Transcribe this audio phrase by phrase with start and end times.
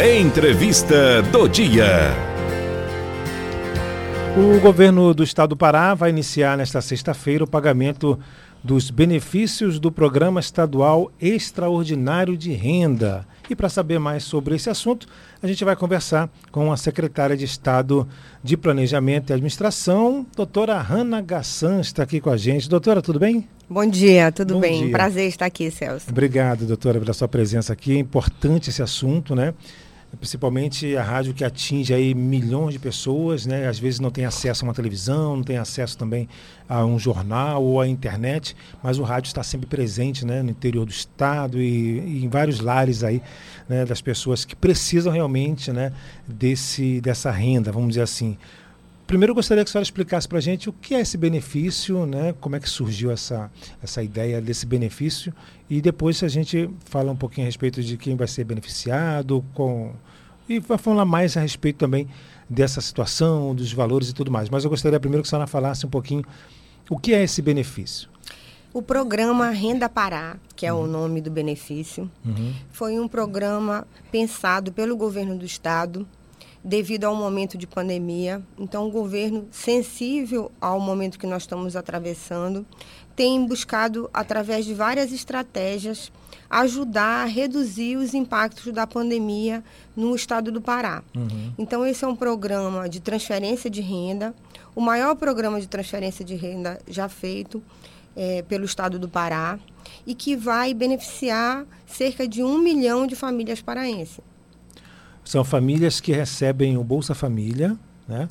[0.00, 1.86] Entrevista do dia.
[4.36, 8.18] O governo do estado do Pará vai iniciar nesta sexta-feira o pagamento
[8.62, 13.24] dos benefícios do Programa Estadual Extraordinário de Renda.
[13.48, 15.06] E para saber mais sobre esse assunto,
[15.40, 18.08] a gente vai conversar com a secretária de Estado
[18.42, 22.68] de Planejamento e Administração, doutora Hanna Gassan, está aqui com a gente.
[22.68, 23.46] Doutora, tudo bem?
[23.68, 24.84] Bom dia, tudo Bom bem?
[24.84, 24.92] dia.
[24.92, 26.06] Prazer estar aqui, Celso.
[26.10, 27.96] Obrigado, doutora, pela sua presença aqui.
[27.96, 29.54] É importante esse assunto, né?
[30.18, 33.68] Principalmente a rádio que atinge aí milhões de pessoas, né?
[33.68, 36.28] Às vezes não tem acesso a uma televisão, não tem acesso também
[36.68, 40.42] a um jornal ou à internet, mas o rádio está sempre presente, né?
[40.42, 43.22] No interior do estado e, e em vários lares aí,
[43.68, 43.84] né?
[43.84, 45.92] Das pessoas que precisam realmente, né?
[46.26, 48.36] Desse, dessa renda, vamos dizer assim.
[49.06, 52.06] Primeiro eu gostaria que a senhora explicasse para a gente o que é esse benefício,
[52.06, 52.34] né?
[52.40, 53.50] como é que surgiu essa,
[53.82, 55.32] essa ideia desse benefício
[55.68, 59.92] e depois a gente fala um pouquinho a respeito de quem vai ser beneficiado com
[60.48, 62.08] e vai falar mais a respeito também
[62.48, 64.48] dessa situação, dos valores e tudo mais.
[64.50, 66.24] Mas eu gostaria primeiro que a senhora falasse um pouquinho
[66.90, 68.08] o que é esse benefício.
[68.72, 72.52] O programa Renda Pará, que é o nome do benefício, Uhum.
[72.72, 76.06] foi um programa pensado pelo governo do estado
[76.64, 78.42] devido ao momento de pandemia.
[78.58, 82.66] Então, o governo, sensível ao momento que nós estamos atravessando,
[83.14, 86.10] tem buscado, através de várias estratégias,
[86.48, 89.62] ajudar a reduzir os impactos da pandemia
[89.94, 91.02] no estado do Pará.
[91.14, 91.52] Uhum.
[91.58, 94.34] Então, esse é um programa de transferência de renda,
[94.74, 97.62] o maior programa de transferência de renda já feito
[98.16, 99.58] eh, pelo estado do Pará
[100.06, 104.20] e que vai beneficiar cerca de um milhão de famílias paraenses.
[105.24, 108.28] São famílias que recebem o Bolsa Família, né?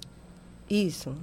[0.69, 1.13] Isso.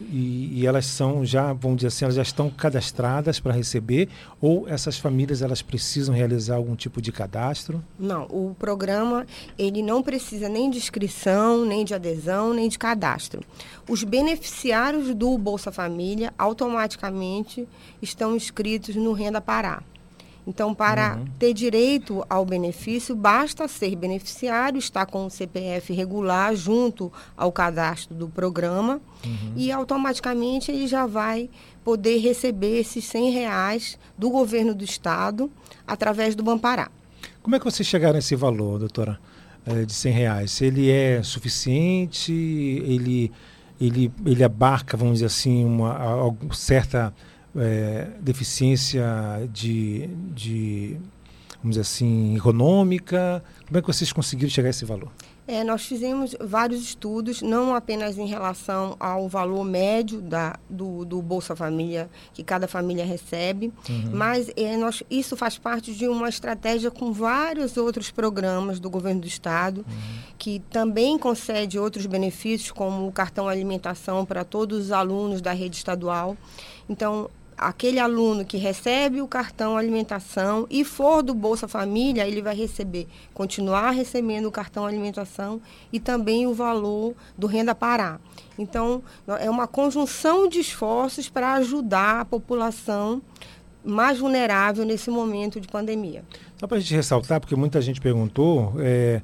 [0.00, 4.08] E, e elas são já, vamos dizer assim, elas já estão cadastradas para receber
[4.40, 7.82] ou essas famílias elas precisam realizar algum tipo de cadastro?
[7.98, 9.26] Não, o programa
[9.58, 13.42] ele não precisa nem de inscrição, nem de adesão, nem de cadastro.
[13.88, 17.66] Os beneficiários do Bolsa Família automaticamente
[18.00, 19.82] estão inscritos no Renda Pará.
[20.48, 21.26] Então, para Uhum.
[21.38, 28.14] ter direito ao benefício, basta ser beneficiário, estar com o CPF regular junto ao cadastro
[28.14, 28.98] do programa
[29.54, 31.50] e automaticamente ele já vai
[31.84, 35.50] poder receber esses 100 reais do governo do estado
[35.86, 36.88] através do Bampará.
[37.42, 39.20] Como é que vocês chegaram a esse valor, doutora,
[39.66, 40.60] eh, de 100 reais?
[40.62, 42.32] Ele é suficiente?
[42.32, 43.30] Ele,
[43.78, 47.12] ele, ele abarca, vamos dizer assim, uma a- algum- certa
[47.60, 49.04] eh, deficiência
[49.52, 50.96] de, de,
[51.58, 53.42] vamos dizer assim, econômica?
[53.66, 55.10] Como é que vocês conseguiram chegar a esse valor?
[55.50, 61.22] É, nós fizemos vários estudos, não apenas em relação ao valor médio da, do, do
[61.22, 63.72] Bolsa Família que cada família recebe,
[64.12, 69.22] mas é, nós, isso faz parte de uma estratégia com vários outros programas do governo
[69.22, 69.86] do estado,
[70.36, 75.78] que também concede outros benefícios, como o cartão alimentação para todos os alunos da rede
[75.78, 76.36] estadual.
[76.90, 82.54] Então, aquele aluno que recebe o cartão alimentação e for do Bolsa Família, ele vai
[82.54, 85.60] receber, continuar recebendo o cartão alimentação
[85.92, 88.20] e também o valor do Renda Pará.
[88.58, 89.02] Então,
[89.40, 93.20] é uma conjunção de esforços para ajudar a população
[93.84, 96.24] mais vulnerável nesse momento de pandemia.
[96.58, 99.22] Só para a gente ressaltar, porque muita gente perguntou, é,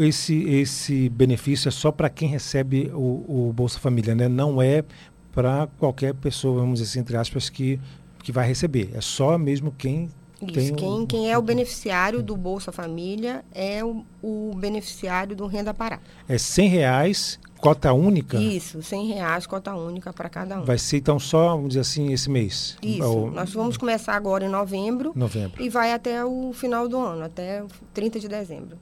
[0.00, 4.28] esse, esse benefício é só para quem recebe o, o Bolsa Família, né?
[4.28, 4.84] Não é
[5.32, 7.80] para qualquer pessoa, vamos dizer assim, entre aspas, que,
[8.22, 8.90] que vai receber.
[8.94, 10.08] É só mesmo quem
[10.52, 15.34] tem Isso, o- quem, quem é o beneficiário do Bolsa Família é o, o beneficiário
[15.36, 16.00] do Renda Pará.
[16.28, 18.38] É 100 reais, cota única.
[18.40, 20.64] Isso, 100 reais, cota única para cada um.
[20.64, 22.76] Vai ser então só, vamos dizer assim, esse mês.
[22.82, 25.62] Isso, Ou nós vamos começar agora em novembro novembro.
[25.62, 27.62] e vai até o final do ano, até
[27.94, 28.76] 30 de dezembro.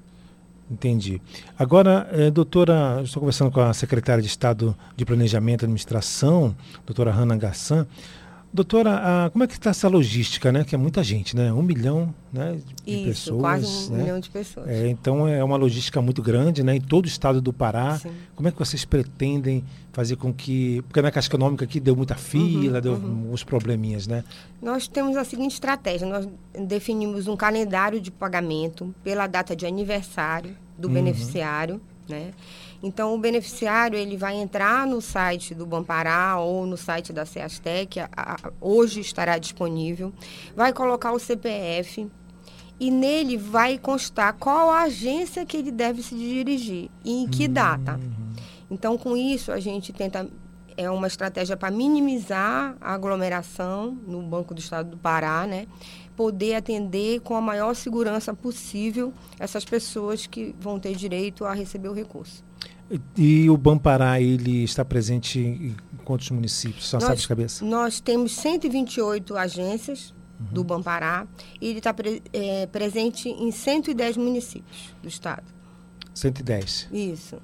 [0.70, 1.20] Entendi.
[1.58, 6.54] Agora, eh, doutora, estou conversando com a secretária de Estado de Planejamento e Administração,
[6.86, 7.86] doutora Hanna Gassan.
[8.52, 8.90] Doutora,
[9.26, 10.64] ah, como é que está essa logística, né?
[10.64, 11.52] Que é muita gente, né?
[11.52, 13.40] Um milhão né, de Isso, pessoas.
[13.40, 14.02] quase um né?
[14.02, 14.68] milhão de pessoas.
[14.68, 16.74] É, então é uma logística muito grande, né?
[16.74, 17.98] Em todo o estado do Pará.
[17.98, 18.10] Sim.
[18.34, 20.82] Como é que vocês pretendem fazer com que.
[20.88, 22.94] Porque na Caixa Econômica aqui deu muita fila, Uhum, deu
[23.32, 24.24] uns probleminhas, né?
[24.60, 26.28] Nós temos a seguinte estratégia: nós
[26.66, 30.94] definimos um calendário de pagamento pela data de aniversário do Uhum.
[30.94, 32.32] beneficiário, né?
[32.82, 38.00] Então, o beneficiário ele vai entrar no site do Bampará ou no site da Ceastec,
[38.00, 40.12] a- a- hoje estará disponível,
[40.56, 42.08] vai colocar o CPF
[42.78, 47.46] e nele vai constar qual a agência que ele deve se dirigir e em que
[47.46, 48.00] data.
[48.70, 50.26] Então, com isso, a gente tenta
[50.76, 55.66] é uma estratégia para minimizar a aglomeração no Banco do Estado do Pará, né?
[56.20, 61.88] Poder atender com a maior segurança possível essas pessoas que vão ter direito a receber
[61.88, 62.44] o recurso.
[63.16, 65.74] E o Bampará, ele está presente em
[66.04, 66.86] quantos municípios?
[66.88, 67.64] Só nós, sabe de cabeça?
[67.64, 70.46] Nós temos 128 agências uhum.
[70.52, 71.26] do Bampará
[71.58, 75.44] e ele está pre, é, presente em 110 municípios do estado.
[76.12, 76.88] 110?
[76.92, 77.38] Isso.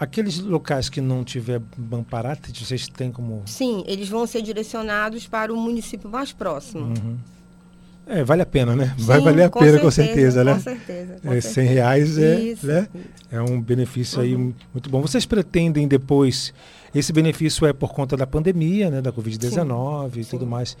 [0.00, 3.44] Aqueles locais que não tiver Bampará, vocês têm como...
[3.46, 6.86] Sim, eles vão ser direcionados para o município mais próximo.
[6.86, 7.18] Uhum.
[8.06, 8.94] É, vale a pena, né?
[8.96, 10.54] Vai valer a pena, certeza, com certeza, né?
[10.54, 11.16] Com certeza.
[11.22, 12.88] Com é, 100 reais é, isso, né?
[12.94, 13.04] Isso.
[13.32, 14.24] é um benefício uhum.
[14.24, 15.02] aí muito bom.
[15.02, 16.54] Vocês pretendem depois,
[16.94, 19.02] esse benefício é por conta da pandemia, né?
[19.02, 20.30] Da Covid-19 e Sim.
[20.30, 20.76] tudo mais.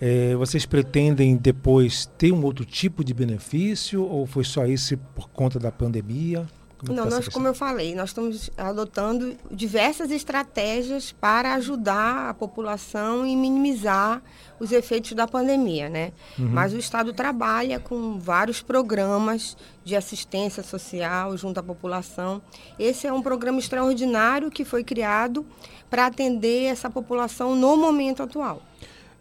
[0.00, 5.28] É, vocês pretendem depois ter um outro tipo de benefício ou foi só esse por
[5.28, 6.46] conta da pandemia?
[6.84, 13.24] Como Não, nós, como eu falei, nós estamos adotando diversas estratégias para ajudar a população
[13.24, 14.20] e minimizar
[14.58, 16.12] os efeitos da pandemia, né?
[16.36, 16.48] Uhum.
[16.48, 22.42] Mas o Estado trabalha com vários programas de assistência social junto à população.
[22.76, 25.46] Esse é um programa extraordinário que foi criado
[25.88, 28.60] para atender essa população no momento atual.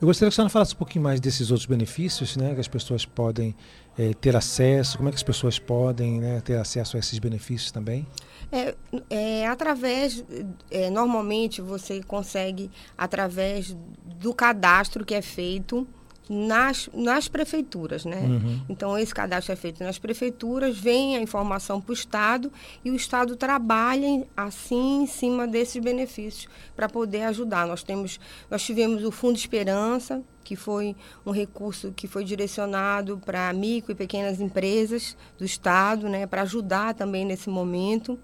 [0.02, 2.68] Eu gostaria que a senhora falasse um pouquinho mais desses outros benefícios, né, que as
[2.68, 3.56] pessoas podem
[3.96, 7.72] é, ter acesso, como é que as pessoas podem né, ter acesso a esses benefícios
[7.72, 8.08] também?
[8.52, 8.74] É,
[9.12, 10.26] é através,
[10.72, 13.78] é, normalmente você consegue, através
[14.20, 15.88] do cadastro que é feito
[16.30, 18.22] nas, nas prefeituras, né?
[18.22, 18.62] Uhum.
[18.70, 22.52] Então, esse cadastro é feito nas prefeituras, vem a informação para o Estado
[22.86, 27.68] e o Estado trabalha assim em cima desses benefícios para poder ajudar.
[27.68, 28.20] Nós, temos,
[28.50, 30.96] nós tivemos o Fundo Esperança, que foi
[31.26, 36.26] um recurso que foi direcionado para micro e pequenas empresas do Estado, né?
[36.26, 38.18] Para ajudar também nesse momento.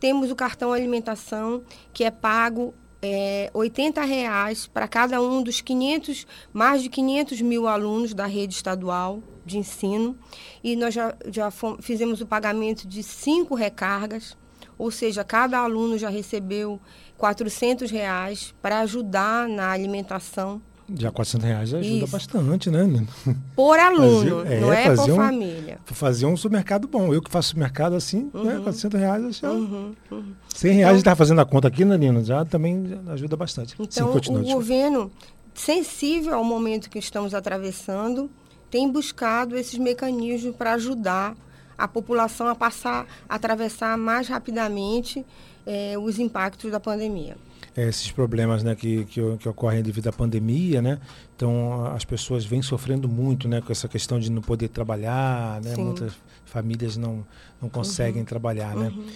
[0.00, 1.62] Temos o cartão alimentação,
[1.92, 7.66] que é pago é, 80 reais para cada um dos 500, mais de 500 mil
[7.66, 10.16] alunos da rede estadual de ensino.
[10.62, 11.50] E nós já, já
[11.80, 14.36] fizemos o pagamento de cinco recargas,
[14.78, 16.80] ou seja, cada aluno já recebeu
[17.18, 20.62] 400 reais para ajudar na alimentação
[20.98, 22.06] já 400 reais ajuda Isso.
[22.08, 23.06] bastante, né?
[23.54, 25.78] Por aluno, fazer, é, não é por um, família.
[25.86, 27.12] Fazer um supermercado bom.
[27.12, 28.30] Eu que faço supermercado assim, né?
[28.34, 28.44] uhum.
[28.44, 28.60] né?
[28.62, 29.94] 400 reais, acho uhum.
[30.10, 30.24] uhum.
[30.48, 32.22] 100 reais então, a gente está fazendo a conta aqui, né, Nina?
[32.24, 33.74] Já também ajuda bastante.
[33.78, 35.10] Então, Sim, o governo,
[35.54, 38.30] sensível ao momento que estamos atravessando,
[38.70, 41.34] tem buscado esses mecanismos para ajudar
[41.76, 45.24] a população a passar, a atravessar mais rapidamente
[45.66, 47.36] eh, os impactos da pandemia
[47.76, 50.98] esses problemas né, que, que, que, ocorrem devido à pandemia, né?
[51.34, 55.74] Então as pessoas vêm sofrendo muito né, com essa questão de não poder trabalhar, né?
[55.76, 56.12] Muitas
[56.44, 57.24] famílias não,
[57.60, 58.26] não conseguem uhum.
[58.26, 58.88] trabalhar, né?
[58.88, 59.06] Uhum.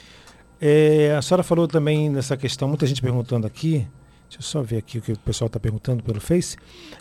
[0.58, 3.86] É, a senhora falou também nessa questão, muita gente perguntando aqui,
[4.28, 6.56] deixa eu só ver aqui o que o pessoal está perguntando pelo Face,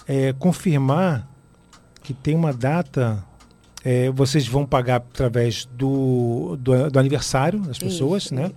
[0.05, 1.25] é, confirmar
[2.03, 3.23] que tem uma data
[3.85, 8.47] é, vocês vão pagar através do, do, do aniversário das pessoas, isso, né?
[8.47, 8.55] Isso.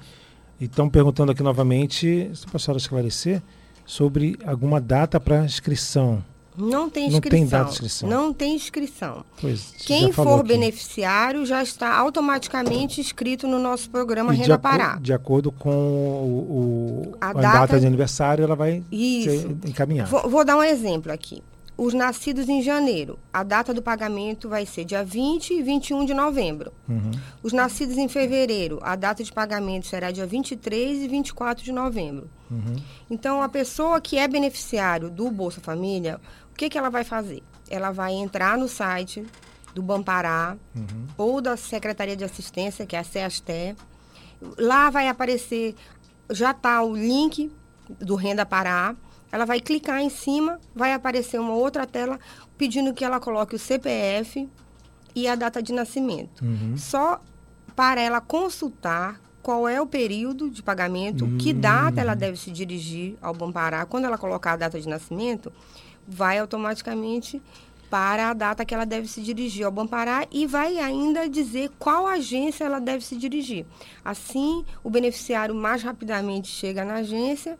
[0.60, 3.43] Estão perguntando aqui novamente, se a senhora esclarecer,
[3.87, 6.22] sobre alguma data para inscrição.
[6.56, 7.20] Não tem inscrição.
[7.22, 8.08] Não tem data de inscrição.
[8.08, 9.25] Não tem inscrição.
[9.40, 10.49] Pois, Quem for aqui.
[10.49, 14.99] beneficiário já está automaticamente inscrito no nosso programa e Renda Pará.
[15.00, 19.31] De acordo com o, o a, a data, data, de aniversário, ela vai Isso.
[19.31, 20.10] ser encaminhada.
[20.10, 21.40] Vou, vou dar um exemplo aqui
[21.78, 26.12] os nascidos em janeiro, a data do pagamento vai ser dia 20 e 21 de
[26.12, 26.72] novembro.
[26.88, 27.12] Uhum.
[27.40, 32.29] Os nascidos em fevereiro, a data de pagamento será dia 23 e 24 de novembro.
[32.50, 32.74] Uhum.
[33.08, 37.44] Então, a pessoa que é beneficiário do Bolsa Família, o que, que ela vai fazer?
[37.70, 39.24] Ela vai entrar no site
[39.72, 41.06] do Bampará uhum.
[41.17, 43.76] ou da Secretaria de Assistência, que é a CEASTE.
[44.58, 45.76] Lá vai aparecer,
[46.29, 47.53] já está o link
[48.00, 48.96] do Renda Pará
[49.31, 52.19] ela vai clicar em cima, vai aparecer uma outra tela
[52.56, 54.49] pedindo que ela coloque o CPF
[55.15, 56.43] e a data de nascimento.
[56.44, 56.77] Uhum.
[56.77, 57.20] Só
[57.77, 61.39] para ela consultar qual é o período de pagamento, uhum.
[61.39, 63.85] que data ela deve se dirigir ao Bampará.
[63.87, 65.53] Quando ela colocar a data de nascimento,
[66.06, 67.41] vai automaticamente
[67.89, 72.06] para a data que ela deve se dirigir ao Bampará e vai ainda dizer qual
[72.06, 73.65] agência ela deve se dirigir.
[74.05, 77.58] Assim, o beneficiário mais rapidamente chega na agência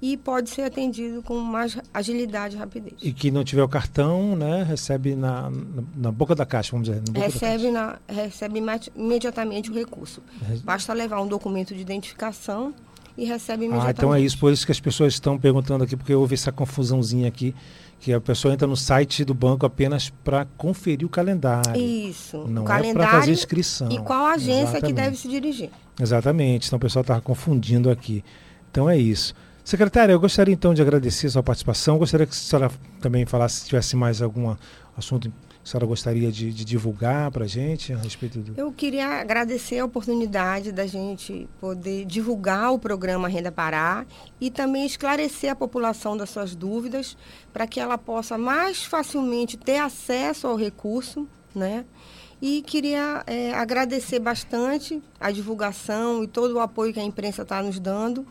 [0.00, 2.94] e pode ser atendido com mais agilidade e rapidez.
[3.02, 6.88] E que não tiver o cartão, né, recebe na, na, na boca da caixa, vamos
[6.88, 7.02] dizer.
[7.14, 8.62] recebe, na, recebe
[8.94, 10.22] imediatamente o recurso.
[10.62, 12.74] Basta levar um documento de identificação
[13.16, 13.88] e recebe imediatamente.
[13.88, 16.52] Ah, então é isso, por isso que as pessoas estão perguntando aqui, porque houve essa
[16.52, 17.54] confusãozinha aqui,
[17.98, 21.80] que a pessoa entra no site do banco apenas para conferir o calendário.
[21.80, 22.46] Isso.
[22.46, 23.88] Não o é para fazer inscrição.
[23.90, 24.86] E qual agência Exatamente.
[24.86, 25.70] que deve se dirigir.
[25.98, 26.66] Exatamente.
[26.66, 28.22] Então o pessoal estava confundindo aqui.
[28.70, 29.34] Então é isso.
[29.66, 31.98] Secretária, eu gostaria então de agradecer a sua participação.
[31.98, 32.70] Gostaria que a senhora
[33.00, 34.54] também falasse se tivesse mais algum
[34.96, 38.54] assunto a senhora gostaria de, de divulgar para a gente a respeito do.
[38.56, 44.06] Eu queria agradecer a oportunidade da gente poder divulgar o programa Renda Pará
[44.40, 47.16] e também esclarecer a população das suas dúvidas
[47.52, 51.84] para que ela possa mais facilmente ter acesso ao recurso, né?
[52.40, 57.60] E queria é, agradecer bastante a divulgação e todo o apoio que a imprensa está
[57.60, 58.24] nos dando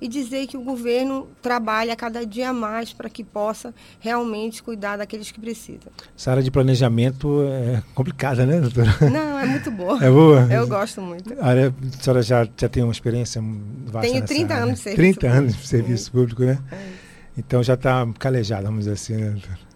[0.00, 5.30] e dizer que o governo trabalha cada dia mais para que possa realmente cuidar daqueles
[5.30, 5.92] que precisam.
[6.16, 8.96] Essa área de planejamento é complicada, né, doutora?
[9.10, 10.02] Não, é muito boa.
[10.02, 10.48] É boa?
[10.50, 11.34] Eu gosto muito.
[11.40, 13.42] A, área, a senhora já, já tem uma experiência
[13.86, 16.58] vasta Tenho 30 área, anos de serviço 30 anos de serviço público, né?
[16.72, 19.69] É então já está calejada, vamos dizer assim, né, doutora?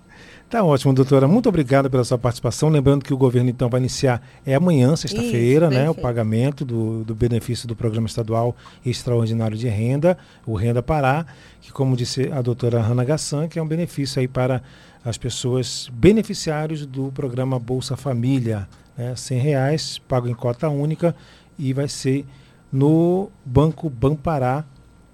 [0.48, 1.26] Tá ótimo, doutora.
[1.26, 2.68] Muito obrigado pela sua participação.
[2.68, 7.14] Lembrando que o governo então vai iniciar é amanhã, sexta-feira, né, o pagamento do, do
[7.14, 11.26] benefício do Programa Estadual Extraordinário de Renda, o Renda Pará,
[11.60, 14.62] que como disse a doutora Hanna Gassan, que é um benefício aí para
[15.04, 21.16] as pessoas beneficiários do programa Bolsa Família, né, 100 reais, pago em cota única
[21.58, 22.24] e vai ser
[22.72, 24.64] no Banco Bampará,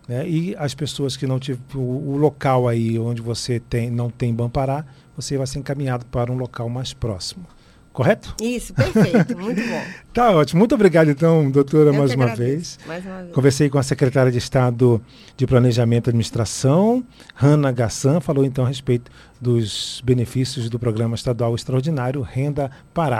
[0.07, 4.11] né, e as pessoas que não tiver o, o local aí onde você tem não
[4.11, 4.85] tem Bampará,
[5.21, 7.47] você vai ser encaminhado para um local mais próximo.
[7.93, 8.37] Correto?
[8.41, 9.83] Isso, perfeito, muito bom.
[10.15, 10.61] tá ótimo.
[10.61, 12.79] Muito obrigado, então, doutora, mais uma, vez.
[12.87, 13.33] mais uma vez.
[13.33, 15.03] Conversei com a secretária de Estado
[15.37, 19.11] de Planejamento e Administração, Hanna Gassan, falou então a respeito
[19.41, 23.19] dos benefícios do Programa Estadual Extraordinário Renda Pará.